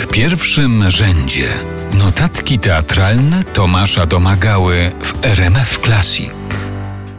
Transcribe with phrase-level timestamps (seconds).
[0.00, 1.48] W pierwszym rzędzie
[1.98, 6.30] notatki teatralne Tomasza Domagały w RMF Classic.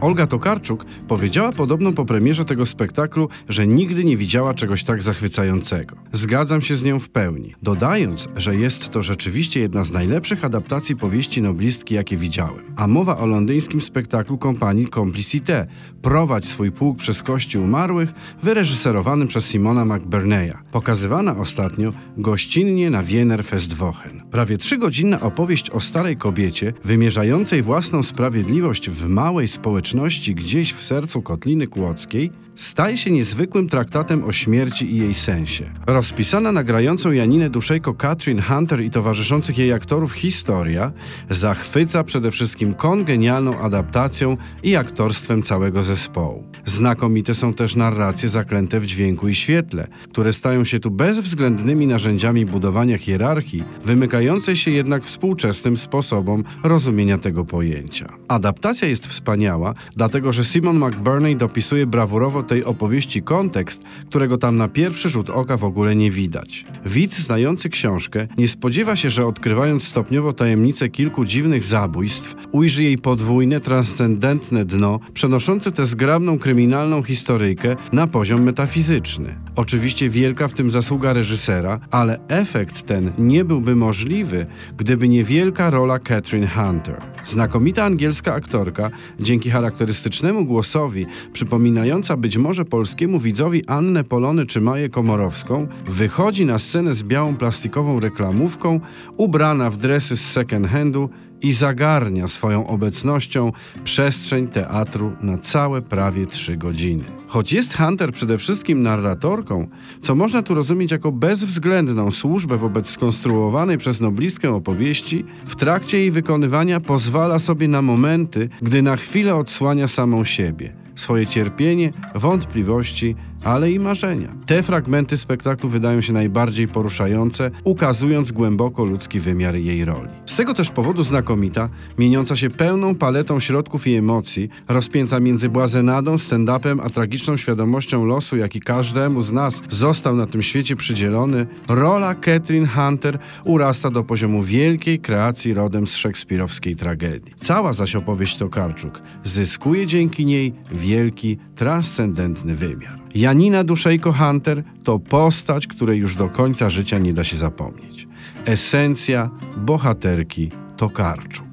[0.00, 5.96] Olga Tokarczuk powiedziała podobno po premierze tego spektaklu, że nigdy nie widziała czegoś tak zachwycającego.
[6.12, 10.96] Zgadzam się z nią w pełni, dodając, że jest to rzeczywiście jedna z najlepszych adaptacji
[10.96, 12.64] powieści noblistki, jakie widziałem.
[12.76, 15.66] A mowa o londyńskim spektaklu kompanii Complicité
[16.02, 18.12] Prowadź swój pułk przez kości umarłych,
[18.42, 24.22] wyreżyserowanym przez Simona McBurneya, pokazywana ostatnio gościnnie na Wiener Festwochen.
[24.30, 29.87] Prawie trzygodzinna opowieść o starej kobiecie, wymierzającej własną sprawiedliwość w małej społeczności,
[30.34, 35.70] gdzieś w sercu Kotliny Kłodzkiej staje się niezwykłym traktatem o śmierci i jej sensie.
[35.86, 40.92] Rozpisana na grającą Janinę Duszejko Katrin Hunter i towarzyszących jej aktorów historia
[41.30, 46.44] zachwyca przede wszystkim kongenialną adaptacją i aktorstwem całego zespołu.
[46.64, 52.46] Znakomite są też narracje zaklęte w dźwięku i świetle, które stają się tu bezwzględnymi narzędziami
[52.46, 58.12] budowania hierarchii, wymykającej się jednak współczesnym sposobom rozumienia tego pojęcia.
[58.28, 64.68] Adaptacja jest wspaniała, dlatego że Simon McBurney dopisuje brawurowo tej opowieści kontekst, którego tam na
[64.68, 66.64] pierwszy rzut oka w ogóle nie widać.
[66.86, 72.98] Widz znający książkę nie spodziewa się, że odkrywając stopniowo tajemnicę kilku dziwnych zabójstw, ujrzy jej
[72.98, 79.34] podwójne, transcendentne dno, przenoszące tę zgrabną kryminalną historyjkę na poziom metafizyczny.
[79.56, 85.70] Oczywiście wielka w tym zasługa reżysera, ale efekt ten nie byłby możliwy, gdyby nie wielka
[85.70, 87.00] rola Catherine Hunter.
[87.24, 94.88] Znakomita angielska aktorka, dzięki charakterystycznemu głosowi, przypominająca być może polskiemu widzowi Annę Polony czy Maję
[94.88, 98.80] Komorowską, wychodzi na scenę z białą plastikową reklamówką,
[99.16, 101.10] ubrana w dresy z second handu
[101.42, 103.52] i zagarnia swoją obecnością
[103.84, 107.04] przestrzeń teatru na całe prawie trzy godziny.
[107.26, 109.68] Choć jest Hunter przede wszystkim narratorką,
[110.00, 116.10] co można tu rozumieć jako bezwzględną służbę wobec skonstruowanej przez noblistkę opowieści, w trakcie jej
[116.10, 123.72] wykonywania pozwala sobie na momenty, gdy na chwilę odsłania samą siebie swoje cierpienie, wątpliwości, ale
[123.72, 124.28] i marzenia.
[124.46, 130.08] Te fragmenty spektaklu wydają się najbardziej poruszające, ukazując głęboko ludzki wymiar jej roli.
[130.26, 131.68] Z tego też powodu znakomita,
[131.98, 138.36] mieniąca się pełną paletą środków i emocji, rozpięta między błazenadą, stand-upem, a tragiczną świadomością losu,
[138.36, 144.42] jaki każdemu z nas został na tym świecie przydzielony, rola Catherine Hunter urasta do poziomu
[144.42, 147.34] wielkiej kreacji rodem z szekspirowskiej tragedii.
[147.40, 152.97] Cała zaś opowieść Tokarczuk zyskuje dzięki niej wielki, transcendentny wymiar.
[153.18, 158.08] Janina Duszejko-Hunter to postać, której już do końca życia nie da się zapomnieć.
[158.46, 161.46] Esencja bohaterki Tokarczuk.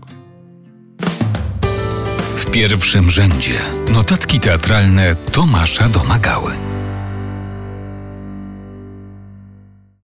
[2.35, 3.59] W pierwszym rzędzie
[3.93, 6.74] notatki teatralne Tomasza Domagały.